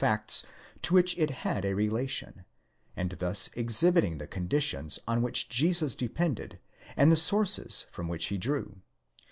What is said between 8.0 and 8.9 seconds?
which he drew.